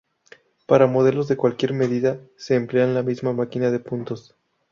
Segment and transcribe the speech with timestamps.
[0.65, 4.35] Para modelos de cualquier medida, se emplea la misma máquina de puntos.